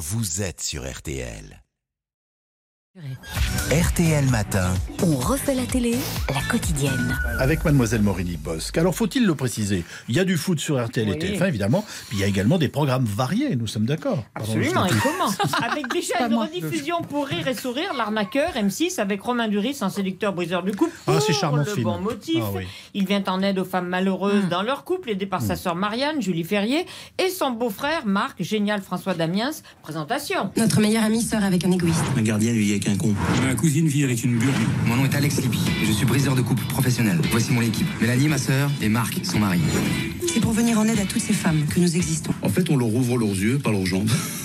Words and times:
vous 0.00 0.40
êtes 0.40 0.62
sur 0.62 0.90
RTL. 0.90 1.62
RTL 3.70 4.24
Matin. 4.30 4.68
On 5.04 5.14
refait 5.14 5.54
la 5.54 5.62
télé, 5.64 5.94
la 6.34 6.40
quotidienne. 6.50 7.16
avec 7.38 7.64
mademoiselle 7.64 8.02
Morini 8.02 8.36
Bosque. 8.36 8.76
Alors 8.78 8.96
faut-il 8.96 9.24
le 9.26 9.36
préciser? 9.36 9.84
Il 10.08 10.16
y 10.16 10.18
a 10.18 10.24
du 10.24 10.36
foot 10.36 10.58
sur 10.58 10.84
RTL 10.84 11.08
et 11.08 11.12
Oui. 11.12 11.18
TF1 11.18 11.46
évidemment, 11.46 11.84
puis 12.08 12.18
il 12.18 12.20
y 12.20 12.24
a 12.24 12.26
également 12.26 12.58
des 12.58 12.66
programmes 12.68 13.04
variés, 13.04 13.54
nous 13.54 13.68
sommes 13.68 13.86
d'accord. 13.86 14.24
Absolument, 14.34 14.86
et 14.86 14.90
comment? 15.04 15.32
Avec 15.70 15.86
déjà 15.92 16.26
une 16.26 16.34
rediffusion 16.34 17.02
pour 17.02 17.28
rire 17.28 17.46
et 17.46 17.54
sourire, 17.54 17.94
l'arnaqueur 17.96 18.54
M6 18.54 19.00
avec 19.00 19.22
Romain 19.22 19.46
Duris, 19.46 19.78
un 19.82 19.88
séducteur 19.88 20.32
briseur 20.32 20.64
du 20.64 20.72
couple. 20.72 20.96
Ah, 21.06 21.20
c'est 21.24 21.32
charmant, 21.32 21.58
le 21.58 21.64
film. 21.66 21.84
bon 21.84 22.00
motif. 22.00 22.42
Ah 22.44 22.50
oui. 22.56 22.64
Il 22.94 23.06
vient 23.06 23.22
en 23.28 23.40
aide 23.40 23.60
aux 23.60 23.64
femmes 23.64 23.86
malheureuses 23.88 24.46
Hmm. 24.46 24.48
dans 24.48 24.62
leur 24.62 24.82
couple, 24.82 25.10
aidé 25.10 25.26
par 25.26 25.42
sa 25.42 25.54
sœur 25.54 25.76
Marianne, 25.76 26.20
Julie 26.20 26.42
Ferrier, 26.44 26.86
et 27.24 27.28
son 27.30 27.52
beau-frère 27.52 28.04
Marc, 28.04 28.42
génial 28.42 28.82
François 28.82 29.14
Damiens. 29.14 29.50
Présentation. 29.82 30.50
Notre 30.56 30.80
meilleure 30.80 31.04
amie 31.04 31.22
sort 31.22 31.44
avec 31.44 31.64
un 31.64 31.70
égoïste. 31.70 32.02
Ma 32.16 32.22
gardienne 32.22 32.56
lui 32.56 32.79
avec 32.80 32.88
un 32.88 32.96
con. 32.96 33.14
Ma 33.46 33.54
cousine 33.54 33.86
vit 33.86 34.04
avec 34.04 34.24
une 34.24 34.38
burne. 34.38 34.52
Mon 34.86 34.96
nom 34.96 35.04
est 35.04 35.14
Alex 35.14 35.40
Libby 35.40 35.58
et 35.82 35.86
je 35.86 35.92
suis 35.92 36.06
briseur 36.06 36.34
de 36.34 36.42
couple 36.42 36.64
professionnel. 36.64 37.18
Voici 37.30 37.52
mon 37.52 37.60
équipe. 37.60 37.86
Mélanie, 38.00 38.28
ma 38.28 38.38
sœur, 38.38 38.70
et 38.80 38.88
Marc, 38.88 39.20
son 39.22 39.38
mari. 39.38 39.60
C'est 40.26 40.40
pour 40.40 40.52
venir 40.52 40.78
en 40.78 40.86
aide 40.86 40.98
à 40.98 41.04
toutes 41.04 41.22
ces 41.22 41.32
femmes 41.32 41.64
que 41.68 41.80
nous 41.80 41.96
existons. 41.96 42.32
En 42.42 42.48
fait, 42.48 42.70
on 42.70 42.76
leur 42.76 42.92
ouvre 42.94 43.18
leurs 43.18 43.30
yeux, 43.30 43.58
pas 43.58 43.70
leurs 43.70 43.86
jambes. 43.86 44.10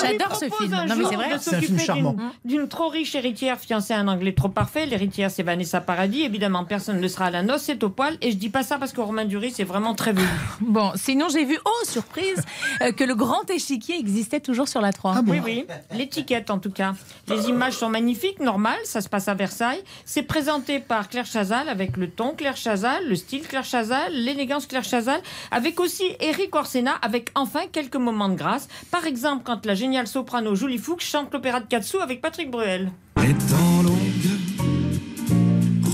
J'adore 0.00 0.36
ce 0.36 0.44
film. 0.46 0.70
Non, 0.86 0.94
mais 0.96 1.04
c'est 1.08 1.14
vrai. 1.16 1.30
C'est 1.40 1.54
un 1.56 1.60
film 1.60 1.78
charmant. 1.78 2.16
d'une- 2.44 2.68
trop 2.68 2.88
riche 2.88 3.14
héritière 3.14 3.58
fiancée 3.60 3.92
à 3.92 3.98
un 3.98 4.08
anglais 4.08 4.32
trop 4.32 4.48
parfait. 4.48 4.86
L'héritière, 4.86 5.30
c'est 5.30 5.42
Vanessa 5.42 5.80
Paradis. 5.80 6.22
Évidemment, 6.22 6.64
personne 6.64 7.00
ne 7.00 7.08
sera 7.08 7.26
à 7.26 7.30
la 7.30 7.42
noce, 7.42 7.62
c'est 7.62 7.82
au 7.84 7.90
poil. 7.90 8.16
Et 8.20 8.30
je 8.32 8.36
dis 8.36 8.48
pas 8.48 8.62
ça 8.62 8.78
parce 8.78 8.92
que 8.92 9.00
Romain 9.00 9.24
Duris 9.26 9.54
est 9.58 9.64
vraiment 9.64 9.94
très 9.94 10.12
velu. 10.12 10.26
Bon, 10.60 10.92
sinon 10.96 11.28
j'ai 11.28 11.44
vu, 11.44 11.58
oh 11.64 11.84
surprise, 11.86 12.42
euh, 12.82 12.90
que 12.92 13.04
le 13.04 13.14
grand 13.14 13.48
échiquier 13.50 13.98
existait 13.98 14.40
toujours 14.40 14.66
sur 14.68 14.80
la 14.80 14.92
3. 14.92 15.14
Ah 15.18 15.22
bon 15.22 15.32
Oui, 15.32 15.40
oui, 15.44 15.66
l'étiquette 15.92 16.50
en 16.50 16.58
tout 16.58 16.70
cas. 16.70 16.94
Les 17.28 17.48
images 17.48 17.74
sont 17.74 17.88
magnifiques, 17.88 18.40
normal, 18.40 18.76
ça 18.84 19.00
se 19.00 19.08
passe 19.08 19.28
à 19.28 19.34
Versailles. 19.34 19.82
C'est 20.04 20.22
présenté 20.22 20.80
par 20.80 21.08
Claire 21.08 21.26
Chazal 21.26 21.68
avec 21.68 21.96
le 21.96 22.08
ton 22.10 22.30
Claire 22.34 22.56
Chazal, 22.56 23.06
le 23.06 23.14
style 23.14 23.42
Claire 23.46 23.64
Chazal, 23.64 24.12
l'élégance 24.12 24.66
Claire 24.66 24.84
Chazal, 24.84 25.20
avec 25.50 25.78
aussi 25.80 26.04
Eric 26.20 26.54
Orsena, 26.56 26.92
avec 27.02 27.30
enfin 27.34 27.60
quelques 27.70 27.96
moments 27.96 28.28
de 28.28 28.34
grâce. 28.36 28.68
Par 28.90 29.06
exemple, 29.06 29.42
quand 29.44 29.53
la 29.64 29.74
géniale 29.74 30.06
soprano 30.06 30.54
Julie 30.54 30.78
Fuchs 30.78 31.02
chante 31.02 31.32
l'opéra 31.32 31.60
de 31.60 31.66
Katsu 31.66 31.98
avec 32.00 32.20
Patrick 32.20 32.50
Bruel. 32.50 32.90
Étant 33.16 33.82
longue, 33.82 34.30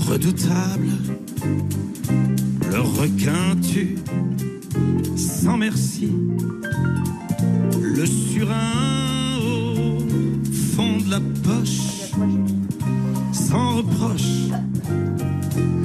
redoutable, 0.07 0.89
le 2.71 2.79
requin 2.79 3.55
tue 3.61 3.95
sans 5.15 5.57
merci. 5.57 6.11
Le 7.81 8.05
surin 8.05 9.37
au 9.39 9.99
fond 10.75 10.97
de 10.97 11.11
la 11.11 11.19
poche, 11.43 12.11
sans 13.31 13.77
reproche, 13.77 14.49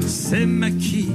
c'est 0.06 0.47
maquis. 0.47 1.10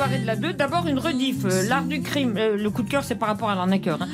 Soirée 0.00 0.18
de 0.20 0.26
la 0.26 0.36
2. 0.36 0.54
D'abord 0.54 0.86
une 0.86 0.98
rediff, 0.98 1.44
euh, 1.44 1.68
l'art 1.68 1.84
du 1.84 2.00
crime. 2.00 2.34
Euh, 2.38 2.56
le 2.56 2.70
coup 2.70 2.82
de 2.82 2.88
cœur, 2.88 3.04
c'est 3.04 3.16
par 3.16 3.28
rapport 3.28 3.50
à 3.50 3.54
l'arnaqueur. 3.54 4.00
hein. 4.00 4.08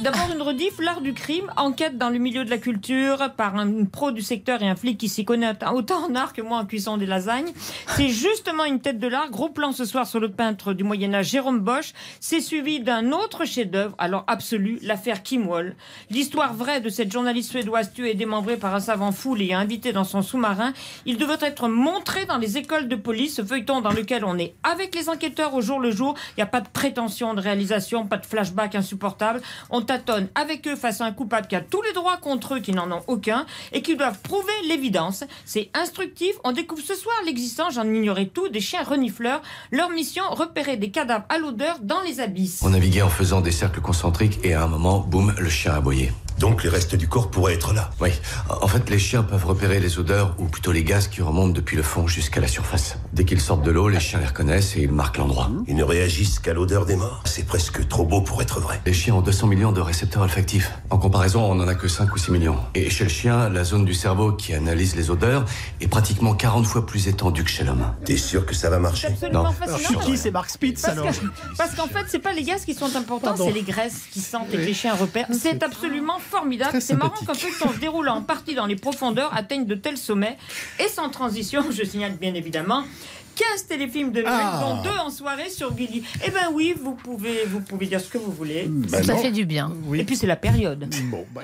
D'abord 0.00 0.28
une 0.32 0.40
rediff, 0.40 0.78
l'art 0.78 1.00
du 1.00 1.12
crime, 1.12 1.50
enquête 1.56 1.98
dans 1.98 2.08
le 2.08 2.18
milieu 2.20 2.44
de 2.44 2.50
la 2.50 2.58
culture 2.58 3.32
par 3.36 3.56
un 3.56 3.84
pro 3.84 4.12
du 4.12 4.22
secteur 4.22 4.62
et 4.62 4.68
un 4.68 4.76
flic 4.76 4.96
qui 4.96 5.08
s'y 5.08 5.24
connaît 5.24 5.50
autant 5.72 6.04
en 6.08 6.14
art 6.14 6.34
que 6.34 6.40
moi 6.40 6.58
en 6.58 6.64
cuisson 6.66 6.98
des 6.98 7.06
lasagnes. 7.06 7.50
C'est 7.96 8.10
justement 8.10 8.64
une 8.64 8.78
tête 8.78 9.00
de 9.00 9.08
l'art. 9.08 9.28
Gros 9.28 9.48
plan 9.48 9.72
ce 9.72 9.84
soir 9.84 10.06
sur 10.06 10.20
le 10.20 10.30
peintre 10.30 10.72
du 10.72 10.84
Moyen-Âge 10.84 11.30
Jérôme 11.30 11.58
Bosch. 11.58 11.94
C'est 12.20 12.40
suivi 12.40 12.78
d'un 12.78 13.10
autre 13.10 13.44
chef-d'œuvre, 13.44 13.96
alors 13.98 14.22
absolu, 14.28 14.78
l'affaire 14.82 15.24
Kim 15.24 15.48
Wall. 15.48 15.74
L'histoire 16.10 16.54
vraie 16.54 16.80
de 16.80 16.88
cette 16.90 17.10
journaliste 17.10 17.50
suédoise 17.50 17.92
tuée 17.92 18.12
et 18.12 18.14
démembrée 18.14 18.56
par 18.56 18.72
un 18.72 18.78
savant 18.80 19.10
fou 19.10 19.36
et 19.36 19.52
invité 19.52 19.92
dans 19.92 20.04
son 20.04 20.22
sous-marin. 20.22 20.72
Il 21.06 21.16
devait 21.16 21.34
être 21.40 21.66
montré 21.66 22.24
dans 22.24 22.38
les 22.38 22.56
écoles 22.56 22.86
de 22.86 22.94
police, 22.94 23.34
ce 23.34 23.44
feuilleton 23.44 23.80
dans 23.80 23.90
lequel 23.90 24.24
on 24.24 24.38
est 24.38 24.54
avec 24.62 24.94
les 24.94 25.08
enquêteurs 25.08 25.23
au 25.52 25.60
jour 25.60 25.80
le 25.80 25.90
jour. 25.90 26.14
Il 26.30 26.34
n'y 26.38 26.42
a 26.42 26.46
pas 26.46 26.60
de 26.60 26.68
prétention 26.68 27.34
de 27.34 27.40
réalisation, 27.40 28.06
pas 28.06 28.16
de 28.16 28.26
flashback 28.26 28.74
insupportable. 28.74 29.40
On 29.70 29.82
tâtonne 29.82 30.28
avec 30.34 30.66
eux 30.66 30.76
face 30.76 31.00
à 31.00 31.04
un 31.04 31.12
coupable 31.12 31.46
qui 31.46 31.56
a 31.56 31.60
tous 31.60 31.82
les 31.82 31.92
droits 31.92 32.16
contre 32.16 32.54
eux, 32.54 32.60
qui 32.60 32.72
n'en 32.72 32.90
ont 32.90 33.02
aucun, 33.06 33.46
et 33.72 33.82
qui 33.82 33.96
doivent 33.96 34.20
prouver 34.20 34.52
l'évidence. 34.68 35.24
C'est 35.44 35.70
instructif. 35.74 36.34
On 36.44 36.52
découvre 36.52 36.82
ce 36.82 36.94
soir 36.94 37.14
l'existence, 37.24 37.74
j'en 37.74 37.84
ignorais 37.84 38.26
tout, 38.26 38.48
des 38.48 38.60
chiens 38.60 38.82
renifleurs. 38.82 39.42
Leur 39.70 39.90
mission, 39.90 40.24
repérer 40.30 40.76
des 40.76 40.90
cadavres 40.90 41.24
à 41.28 41.38
l'odeur 41.38 41.78
dans 41.80 42.00
les 42.02 42.20
abysses. 42.20 42.60
On 42.62 42.70
naviguait 42.70 43.02
en 43.02 43.08
faisant 43.08 43.40
des 43.40 43.52
cercles 43.52 43.80
concentriques 43.80 44.38
et 44.42 44.54
à 44.54 44.64
un 44.64 44.68
moment, 44.68 45.00
boum, 45.00 45.34
le 45.38 45.48
chien 45.48 45.72
a 45.72 45.76
aboyé. 45.76 46.12
Donc 46.38 46.62
les 46.64 46.68
restes 46.68 46.94
du 46.94 47.08
corps 47.08 47.30
pourraient 47.30 47.54
être 47.54 47.72
là. 47.72 47.90
Oui, 48.00 48.10
en 48.48 48.66
fait, 48.68 48.90
les 48.90 48.98
chiens 48.98 49.22
peuvent 49.22 49.46
repérer 49.46 49.80
les 49.80 49.98
odeurs 49.98 50.34
ou 50.38 50.46
plutôt 50.46 50.72
les 50.72 50.82
gaz 50.84 51.08
qui 51.08 51.22
remontent 51.22 51.52
depuis 51.52 51.76
le 51.76 51.82
fond 51.82 52.06
jusqu'à 52.08 52.40
la 52.40 52.48
surface. 52.48 52.96
Dès 53.12 53.24
qu'ils 53.24 53.40
sortent 53.40 53.62
de 53.62 53.70
l'eau, 53.70 53.88
les 53.88 54.00
chiens 54.00 54.18
les 54.20 54.26
reconnaissent 54.26 54.76
et 54.76 54.82
ils 54.82 54.90
marquent 54.92 55.18
l'endroit. 55.18 55.50
Ils 55.68 55.76
ne 55.76 55.84
réagissent 55.84 56.38
qu'à 56.40 56.52
l'odeur 56.52 56.86
des 56.86 56.96
morts. 56.96 57.22
C'est 57.24 57.46
presque 57.46 57.86
trop 57.88 58.04
beau 58.04 58.20
pour 58.20 58.42
être 58.42 58.60
vrai. 58.60 58.80
Les 58.84 58.92
chiens 58.92 59.14
ont 59.14 59.20
200 59.20 59.46
millions 59.46 59.72
de 59.72 59.80
récepteurs 59.80 60.22
olfactifs. 60.22 60.72
En 60.90 60.98
comparaison, 60.98 61.42
on 61.44 61.54
n'en 61.54 61.68
a 61.68 61.74
que 61.74 61.88
5 61.88 62.12
ou 62.14 62.18
6 62.18 62.32
millions. 62.32 62.58
Et 62.74 62.90
chez 62.90 63.04
le 63.04 63.10
chien, 63.10 63.48
la 63.48 63.64
zone 63.64 63.84
du 63.84 63.94
cerveau 63.94 64.32
qui 64.32 64.54
analyse 64.54 64.96
les 64.96 65.10
odeurs 65.10 65.44
est 65.80 65.88
pratiquement 65.88 66.34
40 66.34 66.66
fois 66.66 66.84
plus 66.86 67.06
étendue 67.08 67.44
que 67.44 67.50
chez 67.50 67.64
l'homme. 67.64 67.84
T'es 68.04 68.16
sûr 68.16 68.44
que 68.44 68.54
ça 68.54 68.70
va 68.70 68.78
marcher 68.78 69.06
absolument 69.08 69.44
Non. 69.44 69.52
fascinant. 69.52 70.00
Qui 70.00 70.16
c'est 70.18 70.30
Mark 70.32 70.50
Spitz 70.50 70.82
Parce 70.82 70.92
alors 70.98 71.06
que- 71.12 71.26
Parce 71.56 71.74
qu'en 71.74 71.86
fait, 71.86 72.04
c'est 72.08 72.18
pas 72.18 72.32
les 72.32 72.42
gaz 72.42 72.64
qui 72.64 72.74
sont 72.74 72.94
importants, 72.96 73.36
c'est 73.36 73.52
les 73.52 73.62
graisses 73.62 74.02
qui 74.12 74.20
sentent 74.20 74.48
et 74.52 74.56
que 74.56 74.62
les 74.62 74.74
chiens 74.74 74.94
repèrent. 74.94 75.26
C'est 75.32 75.62
absolument 75.62 76.18
formidable. 76.24 76.80
C'est 76.80 76.94
marrant 76.94 77.14
qu'un 77.24 77.34
feuilleton 77.34 77.72
se 77.72 77.78
déroulant 77.78 78.16
en 78.16 78.22
partie 78.22 78.54
dans 78.54 78.66
les 78.66 78.76
profondeurs 78.76 79.34
atteigne 79.36 79.64
de 79.66 79.74
tels 79.74 79.98
sommets. 79.98 80.36
Et 80.82 80.88
sans 80.88 81.08
transition, 81.10 81.62
je 81.70 81.84
signale 81.84 82.16
bien 82.16 82.34
évidemment. 82.34 82.84
15 83.36 83.66
téléfilms 83.66 84.12
de 84.12 84.22
Noël, 84.22 84.34
Ah. 84.36 84.60
dont 84.62 84.82
deux 84.82 84.96
en 84.98 85.10
soirée 85.10 85.50
sur 85.50 85.74
Gulli. 85.74 86.04
Eh 86.24 86.30
ben 86.30 86.50
oui, 86.52 86.72
vous 86.80 86.94
pouvez, 86.94 87.44
vous 87.46 87.60
pouvez 87.60 87.86
dire 87.86 88.00
ce 88.00 88.08
que 88.08 88.18
vous 88.18 88.30
voulez. 88.30 88.70
Ça 88.88 89.02
non. 89.02 89.18
fait 89.18 89.32
du 89.32 89.44
bien. 89.44 89.72
Oui. 89.86 90.00
Et 90.00 90.04
puis 90.04 90.16
c'est 90.16 90.28
la 90.28 90.36
période. 90.36 90.88
Bon, 91.10 91.26
bah, 91.34 91.42